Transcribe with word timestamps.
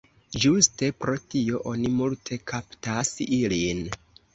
Ĝuste 0.45 0.89
pro 1.03 1.19
tio 1.35 1.61
oni 1.75 1.95
multe 2.01 2.43
kaptas 2.55 3.17
ilin. 3.41 3.89